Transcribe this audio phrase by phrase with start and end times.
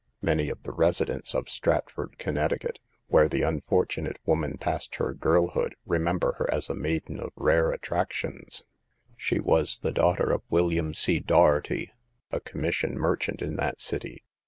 [0.23, 5.75] Many of the residents of Stratford, Connecticut, where the unfortunate woman passed her girl hood,
[5.85, 8.63] remember her as a maiden of rare attrac tions.
[9.15, 11.19] She was the daughter of William C.
[11.19, 11.91] Dougherty,
[12.31, 14.23] a commission merchant in that city.